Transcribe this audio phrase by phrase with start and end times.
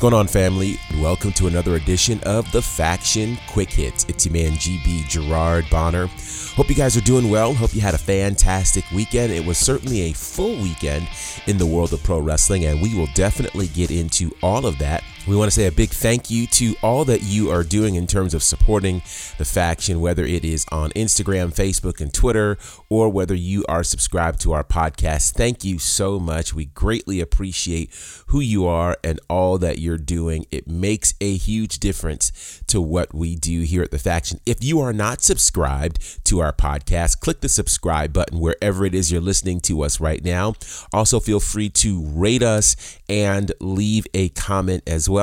[0.00, 0.80] going on, family?
[0.96, 4.06] Welcome to another edition of the Faction Quick Hits.
[4.08, 6.06] It's your man GB Gerard Bonner.
[6.54, 7.52] Hope you guys are doing well.
[7.52, 9.30] Hope you had a fantastic weekend.
[9.30, 11.06] It was certainly a full weekend
[11.46, 15.04] in the world of pro wrestling, and we will definitely get into all of that
[15.30, 18.08] we want to say a big thank you to all that you are doing in
[18.08, 19.00] terms of supporting
[19.38, 24.40] the faction, whether it is on Instagram, Facebook, and Twitter, or whether you are subscribed
[24.40, 25.34] to our podcast.
[25.34, 26.52] Thank you so much.
[26.52, 27.94] We greatly appreciate
[28.26, 30.46] who you are and all that you're doing.
[30.50, 34.40] It makes a huge difference to what we do here at the faction.
[34.44, 39.12] If you are not subscribed to our podcast, click the subscribe button wherever it is
[39.12, 40.54] you're listening to us right now.
[40.92, 45.19] Also, feel free to rate us and leave a comment as well.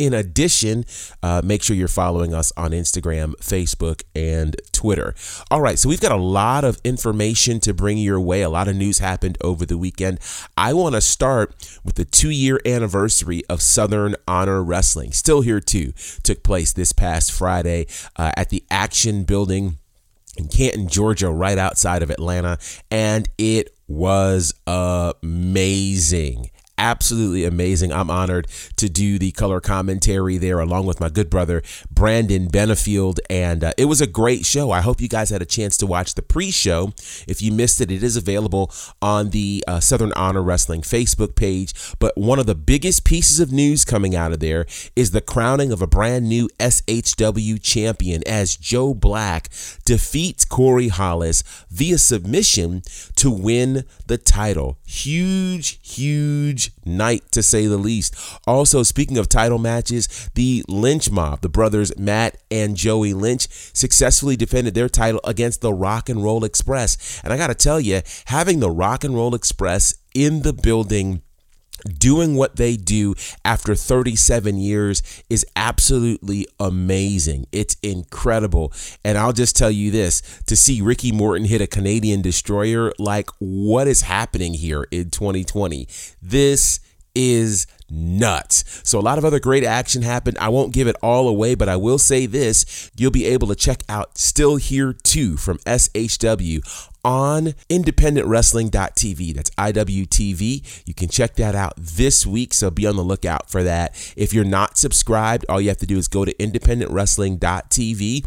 [0.00, 0.86] In addition,
[1.22, 5.14] uh, make sure you're following us on Instagram, Facebook, and Twitter.
[5.50, 8.40] All right, so we've got a lot of information to bring your way.
[8.40, 10.18] A lot of news happened over the weekend.
[10.56, 15.12] I want to start with the two year anniversary of Southern Honor Wrestling.
[15.12, 15.92] Still here, too.
[16.22, 19.76] Took place this past Friday uh, at the Action Building
[20.38, 22.56] in Canton, Georgia, right outside of Atlanta.
[22.90, 26.50] And it was amazing
[26.80, 27.92] absolutely amazing.
[27.92, 33.18] I'm honored to do the color commentary there along with my good brother Brandon Benefield,
[33.28, 34.70] and uh, it was a great show.
[34.70, 36.92] I hope you guys had a chance to watch the pre-show.
[37.28, 38.72] If you missed it, it is available
[39.02, 41.74] on the uh, Southern Honor Wrestling Facebook page.
[41.98, 44.64] But one of the biggest pieces of news coming out of there
[44.96, 49.50] is the crowning of a brand new SHW champion as Joe Black
[49.84, 52.82] defeats Corey Hollis via submission
[53.16, 54.78] to win the title.
[54.86, 58.14] Huge, huge night to say the least.
[58.46, 64.36] Also, speaking of title matches, the Lynch Mob, the brothers Matt and Joey Lynch, successfully
[64.36, 67.20] defended their title against the Rock and Roll Express.
[67.24, 71.22] And I got to tell you, having the Rock and Roll Express in the building
[71.84, 73.14] doing what they do
[73.44, 77.46] after 37 years is absolutely amazing.
[77.52, 78.72] It's incredible.
[79.04, 83.30] And I'll just tell you this to see Ricky Morton hit a Canadian destroyer, like
[83.38, 85.86] what is happening here in 2020?
[86.22, 86.80] This
[87.14, 88.80] is nuts.
[88.84, 90.38] So a lot of other great action happened.
[90.38, 93.54] I won't give it all away, but I will say this, you'll be able to
[93.54, 99.34] check out Still Here Too from SHW on independentwrestling.tv.
[99.34, 100.82] That's IWTV.
[100.86, 103.94] You can check that out this week, so be on the lookout for that.
[104.16, 108.24] If you're not subscribed, all you have to do is go to independentwrestling.tv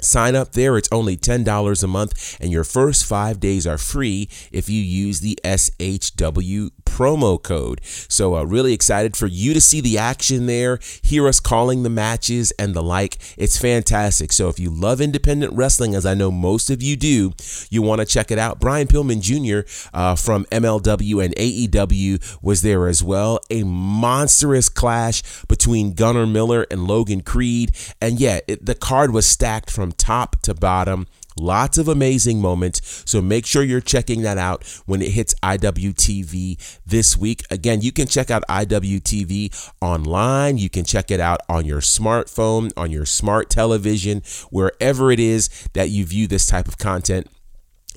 [0.00, 0.76] Sign up there.
[0.76, 5.20] It's only $10 a month, and your first five days are free if you use
[5.20, 7.80] the SHW promo code.
[7.84, 11.90] So, uh, really excited for you to see the action there, hear us calling the
[11.90, 13.18] matches and the like.
[13.36, 14.32] It's fantastic.
[14.32, 17.32] So, if you love independent wrestling, as I know most of you do,
[17.70, 18.58] you want to check it out.
[18.58, 19.68] Brian Pillman Jr.
[19.92, 23.40] Uh, from MLW and AEW was there as well.
[23.50, 27.72] A monstrous clash between Gunnar Miller and Logan Creed.
[28.00, 31.06] And yeah, it, the card was stacked from top to bottom.
[31.38, 33.04] Lots of amazing moments.
[33.06, 37.44] So make sure you're checking that out when it hits IWTV this week.
[37.48, 40.58] Again, you can check out IWTV online.
[40.58, 45.48] You can check it out on your smartphone, on your smart television, wherever it is
[45.74, 47.28] that you view this type of content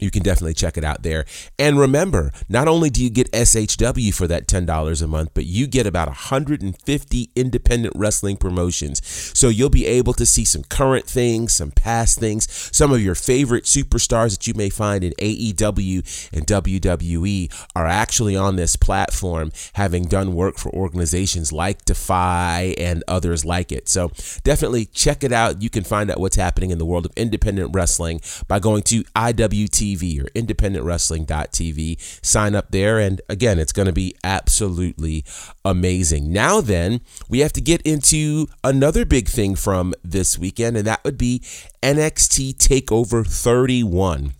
[0.01, 1.25] you can definitely check it out there.
[1.57, 5.67] And remember, not only do you get SHW for that $10 a month, but you
[5.67, 8.99] get about 150 independent wrestling promotions.
[9.37, 13.15] So you'll be able to see some current things, some past things, some of your
[13.15, 19.51] favorite superstars that you may find in AEW and WWE are actually on this platform,
[19.73, 23.87] having done work for organizations like Defy and others like it.
[23.87, 24.11] So
[24.43, 25.61] definitely check it out.
[25.61, 29.03] You can find out what's happening in the world of independent wrestling by going to
[29.15, 32.25] IWT TV or independentwrestling.tv.
[32.25, 32.99] Sign up there.
[32.99, 35.25] And again, it's going to be absolutely
[35.63, 36.31] amazing.
[36.31, 41.03] Now, then, we have to get into another big thing from this weekend, and that
[41.03, 41.39] would be
[41.83, 44.33] NXT TakeOver 31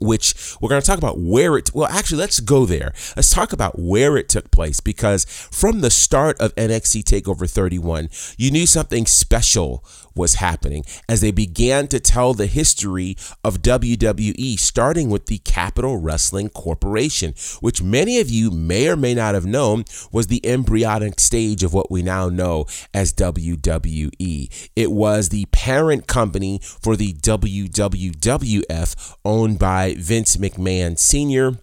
[0.00, 2.92] which we're going to talk about where it well actually let's go there.
[3.16, 8.08] Let's talk about where it took place because from the start of NXT takeover 31
[8.36, 14.58] you knew something special was happening as they began to tell the history of WWE
[14.58, 19.46] starting with the Capitol Wrestling Corporation which many of you may or may not have
[19.46, 25.46] known was the embryonic stage of what we now know as WWE it was the
[25.52, 31.58] parent company for the WWF owned by Vince McMahon Sr.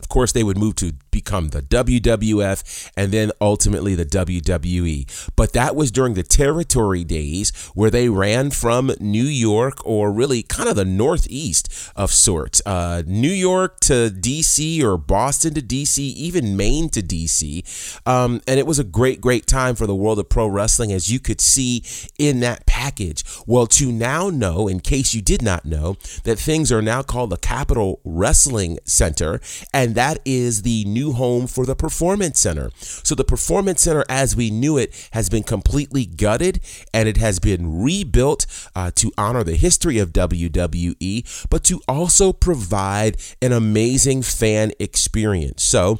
[0.00, 5.30] Of course, they would move to become the WWF, and then ultimately the WWE.
[5.36, 10.42] But that was during the territory days where they ran from New York, or really
[10.42, 15.98] kind of the Northeast of sorts, uh, New York to DC, or Boston to DC,
[15.98, 17.62] even Maine to DC.
[18.06, 21.10] Um, and it was a great, great time for the world of pro wrestling, as
[21.10, 21.84] you could see
[22.18, 23.24] in that package.
[23.46, 27.30] Well, to now know, in case you did not know, that things are now called
[27.30, 29.40] the Capitol Wrestling Center,
[29.72, 32.70] and that is the new home for the Performance Center.
[32.78, 36.60] So the Performance Center, as we knew it, has been completely gutted
[36.92, 42.32] and it has been rebuilt uh, to honor the history of WWE, but to also
[42.32, 45.62] provide an amazing fan experience.
[45.62, 45.98] So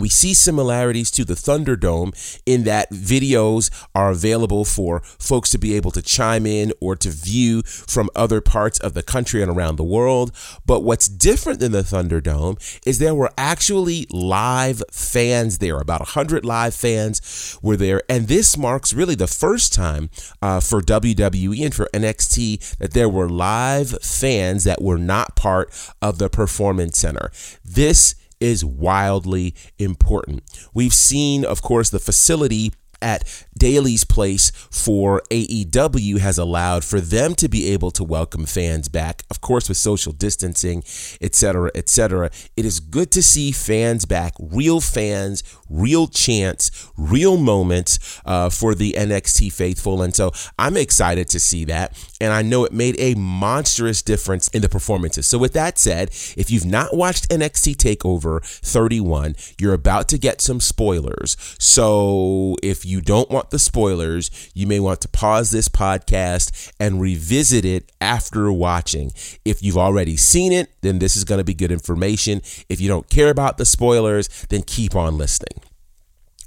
[0.00, 5.74] we see similarities to the Thunderdome in that videos are available for folks to be
[5.74, 9.76] able to chime in or to view from other parts of the country and around
[9.76, 10.32] the world.
[10.66, 15.78] But what's different than the Thunderdome is there were actually live fans there.
[15.78, 18.02] About 100 live fans were there.
[18.08, 20.10] And this marks really the first time
[20.42, 25.70] uh, for WWE and for NXT that there were live fans that were not part
[26.02, 27.30] of the Performance Center.
[27.64, 30.42] This is wildly important.
[30.74, 37.34] We've seen, of course, the facility at Daily's Place for AEW has allowed for them
[37.36, 40.82] to be able to welcome fans back, of course, with social distancing,
[41.20, 42.30] etc., etc.
[42.56, 48.74] It is good to see fans back, real fans, real chance, real moments uh, for
[48.74, 50.02] the NXT faithful.
[50.02, 51.96] And so I'm excited to see that.
[52.20, 55.26] And I know it made a monstrous difference in the performances.
[55.26, 60.40] So, with that said, if you've not watched NXT TakeOver 31, you're about to get
[60.40, 61.36] some spoilers.
[61.58, 66.98] So, if you don't want the spoilers, you may want to pause this podcast and
[66.98, 69.12] revisit it after watching.
[69.44, 72.40] If you've already seen it, then this is going to be good information.
[72.70, 75.69] If you don't care about the spoilers, then keep on listening.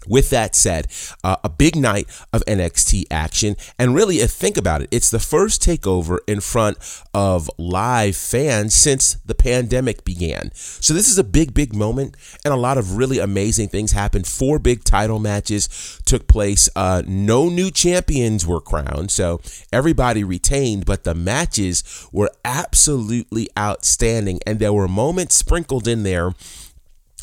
[0.07, 0.87] With that said,
[1.23, 3.55] uh, a big night of NXT action.
[3.79, 6.77] And really, if think about it, it's the first takeover in front
[7.13, 10.51] of live fans since the pandemic began.
[10.53, 12.15] So, this is a big, big moment.
[12.43, 14.27] And a lot of really amazing things happened.
[14.27, 16.69] Four big title matches took place.
[16.75, 19.11] Uh, no new champions were crowned.
[19.11, 19.41] So,
[19.71, 24.39] everybody retained, but the matches were absolutely outstanding.
[24.45, 26.33] And there were moments sprinkled in there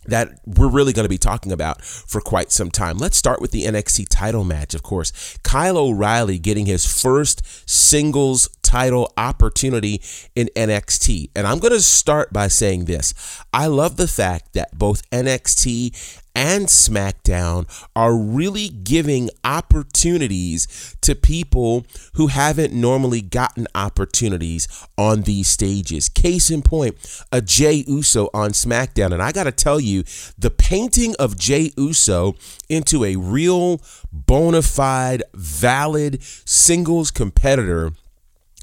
[0.07, 2.99] that we're really going to be talking about for quite some time.
[2.99, 5.39] Let's start with the NXT title match, of course.
[5.43, 10.01] Kyle O'Reilly getting his first singles title opportunity
[10.37, 11.31] in NXT.
[11.35, 16.20] And I'm going to start by saying this I love the fact that both NXT
[16.35, 25.49] and SmackDown are really giving opportunities to people who haven't normally gotten opportunities on these
[25.49, 26.09] stages.
[26.09, 26.97] Case in point,
[27.33, 29.13] a Jey Uso on SmackDown.
[29.13, 30.05] And I got to tell you,
[30.39, 32.35] the painting of Jey Uso
[32.69, 33.81] into a real,
[34.13, 37.93] bona fide, valid singles competitor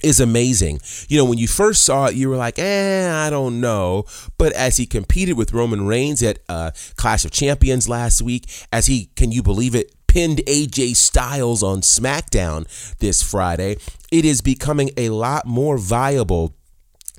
[0.03, 0.79] is amazing.
[1.07, 4.05] You know, when you first saw it, you were like, eh, I don't know.
[4.37, 8.87] But as he competed with Roman Reigns at uh, Clash of Champions last week, as
[8.87, 12.65] he, can you believe it, pinned AJ Styles on SmackDown
[12.99, 13.77] this Friday,
[14.11, 16.55] it is becoming a lot more viable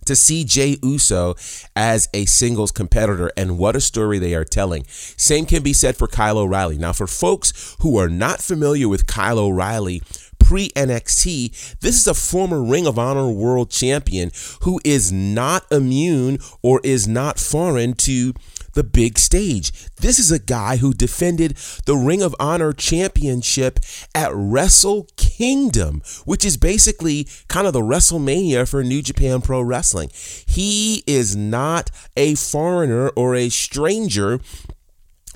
[0.09, 1.35] to see Jey Uso
[1.77, 4.85] as a singles competitor and what a story they are telling.
[4.89, 6.79] Same can be said for Kyle O'Reilly.
[6.79, 10.03] Now, for folks who are not familiar with Kyle O'Reilly,
[10.49, 14.31] pre NXT, this is a former Ring of Honor world champion
[14.63, 18.33] who is not immune or is not foreign to
[18.73, 19.73] the big stage.
[19.97, 23.81] This is a guy who defended the Ring of Honor championship
[24.15, 30.11] at Wrestle Kingdom, which is basically kind of the WrestleMania for New Japan Pro Wrestling.
[30.47, 34.41] He is not a foreigner or a stranger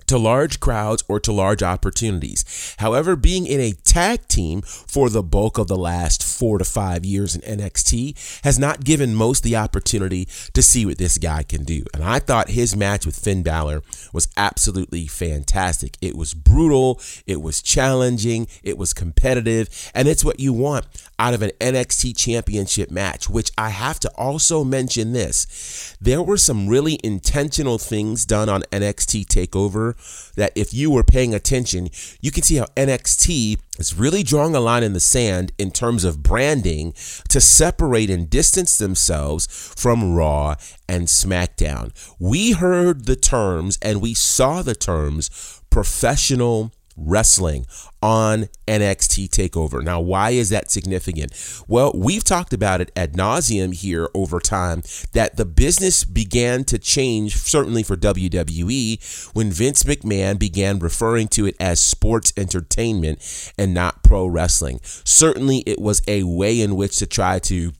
[0.06, 2.74] to large crowds or to large opportunities.
[2.78, 7.04] However, being in a tag team for the bulk of the last four to five
[7.04, 11.64] years in NXT has not given most the opportunity to see what this guy can
[11.64, 11.84] do.
[11.94, 13.82] And I thought his match with Finn Balor
[14.12, 15.96] was absolutely fantastic.
[16.00, 20.86] It was brutal, it was challenging, it was competitive, and it's what you want
[21.18, 25.96] out of an NXT championship match, which I have to also mention this.
[26.00, 29.91] There were some really intentional things done on NXT TakeOver
[30.36, 31.88] that if you were paying attention,
[32.20, 36.04] you can see how NXT is really drawing a line in the sand in terms
[36.04, 36.92] of branding
[37.28, 40.56] to separate and distance themselves from Raw
[40.88, 41.92] and SmackDown.
[42.18, 47.66] We heard the terms and we saw the terms professional wrestling
[48.02, 49.82] on NXT TakeOver.
[49.82, 51.32] Now, why is that significant?
[51.68, 54.82] Well, we've talked about it ad nauseum here over time
[55.12, 61.46] that the business began to change, certainly for WWE, when Vince McMahon began referring to
[61.46, 64.80] it as sports entertainment and not pro wrestling.
[64.82, 67.72] Certainly, it was a way in which to try to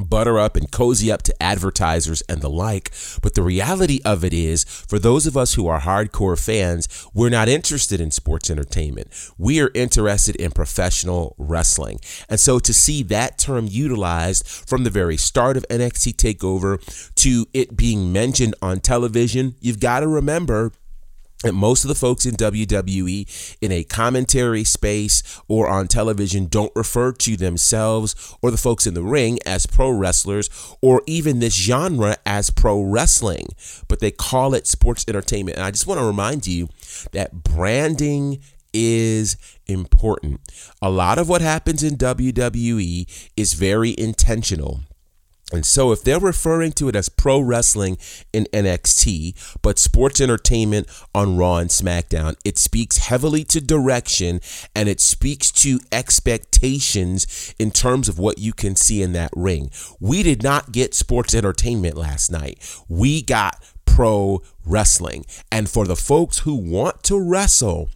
[0.00, 2.92] butter up and cozy up to advertisers and the like.
[3.22, 7.30] But the reality of it is, for those of us who are hardcore fans, we're
[7.30, 9.08] not interested in sports entertainment.
[9.38, 12.00] We are interested in professional wrestling.
[12.28, 17.46] And so to see that term utilized from the very start of NXT TakeOver to
[17.52, 20.72] it being mentioned on television, you've got to remember
[21.44, 26.72] and most of the folks in WWE in a commentary space or on television don't
[26.74, 30.48] refer to themselves or the folks in the ring as pro wrestlers
[30.80, 33.48] or even this genre as pro wrestling,
[33.88, 35.56] but they call it sports entertainment.
[35.56, 36.68] And I just want to remind you
[37.12, 38.40] that branding
[38.72, 39.36] is
[39.66, 40.40] important.
[40.82, 44.80] A lot of what happens in WWE is very intentional.
[45.54, 47.98] And so, if they're referring to it as pro wrestling
[48.32, 54.40] in NXT, but sports entertainment on Raw and SmackDown, it speaks heavily to direction
[54.74, 59.70] and it speaks to expectations in terms of what you can see in that ring.
[60.00, 62.58] We did not get sports entertainment last night,
[62.88, 65.24] we got pro wrestling.
[65.52, 67.90] And for the folks who want to wrestle,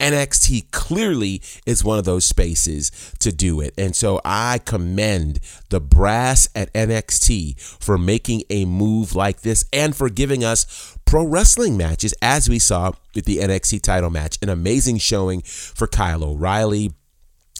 [0.00, 2.90] NXT clearly is one of those spaces
[3.20, 3.74] to do it.
[3.78, 9.94] And so I commend the brass at NXT for making a move like this and
[9.94, 14.38] for giving us pro wrestling matches as we saw with the NXT title match.
[14.42, 16.92] An amazing showing for Kyle O'Reilly.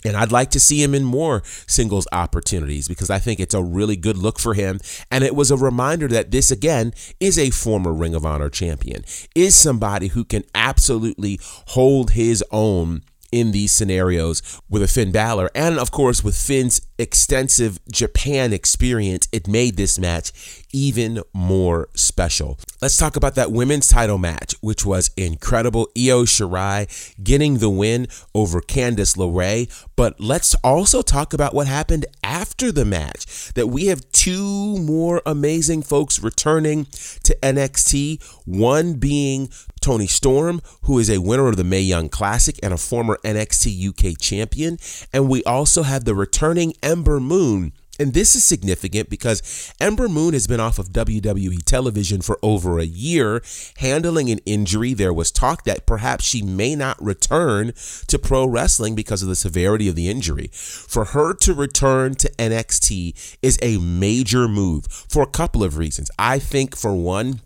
[0.04, 3.62] And I'd like to see him in more singles opportunities because I think it's a
[3.62, 4.80] really good look for him.
[5.10, 9.04] And it was a reminder that this, again, is a former Ring of Honor champion,
[9.34, 13.02] is somebody who can absolutely hold his own
[13.32, 15.50] in these scenarios with a Finn Balor.
[15.54, 20.32] And of course, with Finn's extensive Japan experience, it made this match
[20.72, 22.58] even more special.
[22.80, 25.88] Let's talk about that women's title match, which was incredible.
[25.96, 26.88] Io Shirai
[27.22, 29.68] getting the win over Candice LeRae.
[29.96, 33.52] But let's also talk about what happened after the match.
[33.54, 36.86] That we have two more amazing folks returning
[37.24, 38.22] to NXT.
[38.46, 42.78] One being Toni Storm, who is a winner of the Mae Young Classic and a
[42.78, 44.78] former NXT UK champion.
[45.12, 47.72] And we also have the returning Ember Moon.
[48.00, 52.78] And this is significant because Ember Moon has been off of WWE television for over
[52.78, 53.42] a year,
[53.76, 54.94] handling an injury.
[54.94, 57.74] There was talk that perhaps she may not return
[58.06, 60.48] to pro wrestling because of the severity of the injury.
[60.52, 66.10] For her to return to NXT is a major move for a couple of reasons.
[66.18, 67.40] I think, for one,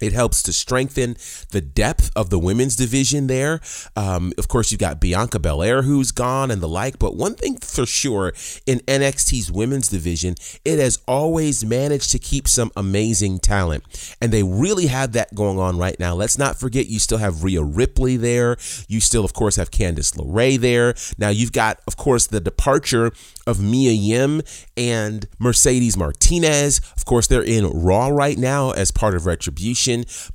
[0.00, 1.16] it helps to strengthen
[1.50, 3.60] the depth of the women's division there.
[3.94, 6.98] Um, of course, you've got Bianca Belair who's gone and the like.
[6.98, 8.32] But one thing for sure
[8.66, 10.34] in NXT's women's division,
[10.64, 13.84] it has always managed to keep some amazing talent.
[14.20, 16.14] And they really have that going on right now.
[16.14, 18.56] Let's not forget you still have Rhea Ripley there.
[18.88, 20.94] You still, of course, have Candice LeRae there.
[21.18, 23.12] Now you've got, of course, the departure
[23.46, 24.42] of Mia Yim
[24.76, 26.80] and Mercedes Martinez.
[26.96, 29.85] Of course, they're in Raw right now as part of Retribution,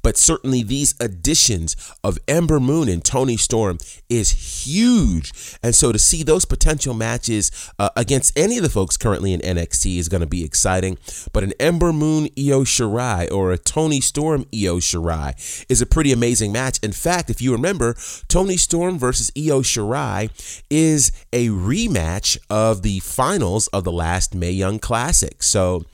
[0.01, 3.77] but certainly these additions of Ember Moon and Toni Storm
[4.09, 5.31] is huge.
[5.61, 9.41] And so to see those potential matches uh, against any of the folks currently in
[9.41, 10.97] NXT is going to be exciting.
[11.33, 16.11] But an Ember Moon Io Shirai or a Toni Storm Io Shirai is a pretty
[16.11, 16.79] amazing match.
[16.83, 17.95] In fact, if you remember,
[18.27, 20.29] Toni Storm versus Io Shirai
[20.69, 25.43] is a rematch of the finals of the last Mae Young Classic.
[25.43, 25.85] So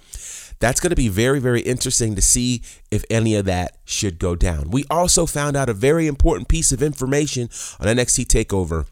[0.59, 2.61] that's going to be very, very interesting to see
[2.91, 4.69] if any of that should go down.
[4.69, 7.49] We also found out a very important piece of information
[7.79, 8.87] on NXT TakeOver.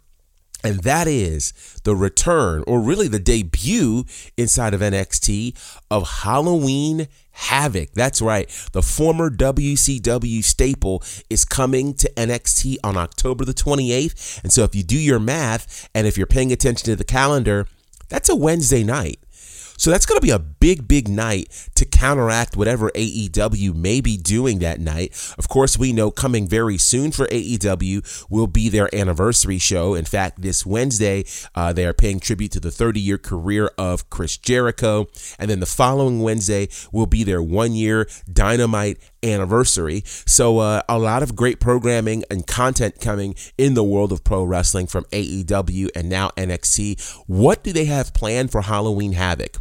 [0.63, 1.53] And that is
[1.83, 4.05] the return, or really the debut
[4.35, 5.53] inside of NXT
[5.91, 7.91] of Halloween Havoc.
[7.93, 8.47] That's right.
[8.71, 14.41] The former WCW staple is coming to NXT on October the 28th.
[14.41, 17.67] And so if you do your math and if you're paying attention to the calendar,
[18.09, 19.19] that's a Wednesday night.
[19.77, 24.17] So that's going to be a big, big night to counteract whatever AEW may be
[24.17, 25.13] doing that night.
[25.37, 29.93] Of course, we know coming very soon for AEW will be their anniversary show.
[29.93, 34.09] In fact, this Wednesday, uh, they are paying tribute to the 30 year career of
[34.09, 35.07] Chris Jericho.
[35.37, 40.03] And then the following Wednesday will be their one year Dynamite anniversary.
[40.05, 44.43] So, uh, a lot of great programming and content coming in the world of pro
[44.43, 47.23] wrestling from AEW and now NXT.
[47.27, 49.57] What do they have planned for Halloween Havoc?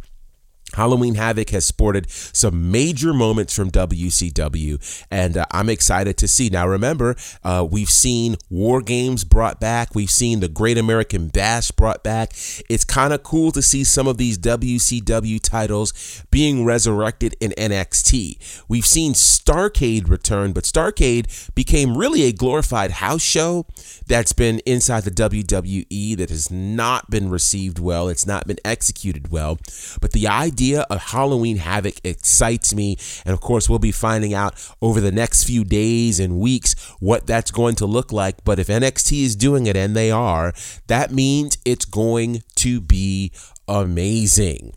[0.75, 6.49] Halloween Havoc has sported some major moments from WCW, and uh, I'm excited to see.
[6.49, 11.71] Now, remember, uh, we've seen War Games brought back, we've seen the Great American Bash
[11.71, 12.33] brought back.
[12.69, 18.63] It's kind of cool to see some of these WCW titles being resurrected in NXT.
[18.67, 23.65] We've seen Starcade return, but Starcade became really a glorified house show
[24.07, 29.31] that's been inside the WWE that has not been received well, it's not been executed
[29.31, 29.57] well.
[30.01, 32.97] But the idea idea of Halloween Havoc excites me.
[33.25, 37.27] And of course, we'll be finding out over the next few days and weeks what
[37.27, 38.43] that's going to look like.
[38.43, 40.53] But if NXT is doing it, and they are,
[40.87, 43.31] that means it's going to be
[43.67, 44.73] amazing.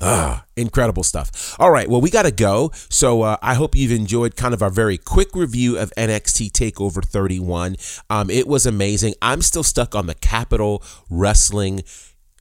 [0.00, 1.54] Ah, incredible stuff.
[1.58, 2.72] All right, well, we got to go.
[2.90, 7.04] So uh, I hope you've enjoyed kind of our very quick review of NXT TakeOver
[7.04, 7.76] 31.
[8.10, 9.14] Um, it was amazing.
[9.22, 11.82] I'm still stuck on the Capitol Wrestling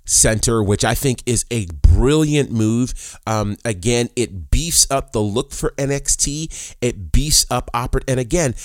[0.05, 3.17] center, which I think is a brilliant move.
[3.25, 6.75] Um, again, it beefs up the look for NXT.
[6.81, 7.69] It beefs up
[8.07, 8.55] and again.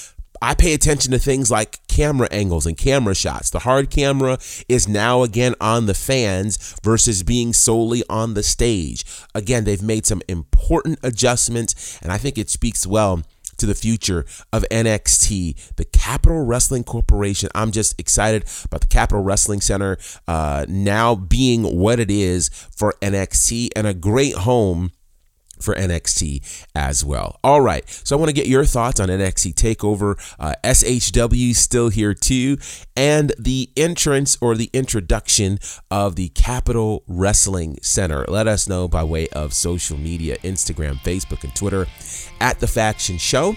[0.40, 3.50] I pay attention to things like camera angles and camera shots.
[3.50, 9.04] The hard camera is now again on the fans versus being solely on the stage.
[9.34, 13.22] Again, they've made some important adjustments, and I think it speaks well
[13.58, 17.48] to the future of NXT, the Capitol Wrestling Corporation.
[17.54, 22.94] I'm just excited about the Capitol Wrestling Center uh, now being what it is for
[23.02, 24.90] NXT and a great home
[25.62, 27.38] for NXT as well.
[27.42, 30.16] All right, so I want to get your thoughts on NXT Takeover.
[30.38, 32.58] Uh, SHW still here too,
[32.96, 35.58] and the entrance or the introduction
[35.90, 38.24] of the Capitol Wrestling Center.
[38.28, 41.86] Let us know by way of social media, Instagram, Facebook, and Twitter
[42.40, 43.56] at the Faction Show.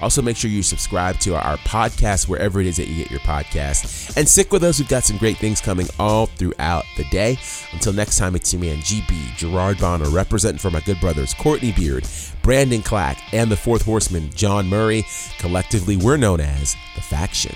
[0.00, 3.20] Also, make sure you subscribe to our podcast wherever it is that you get your
[3.20, 4.16] podcast.
[4.16, 4.78] And stick with us.
[4.78, 7.38] We've got some great things coming all throughout the day.
[7.72, 11.72] Until next time, it's your man, GB Gerard Bonner, representing for my good brothers, Courtney
[11.72, 12.06] Beard,
[12.42, 15.06] Brandon Clack, and the fourth horseman, John Murray.
[15.38, 17.54] Collectively, we're known as The Faction.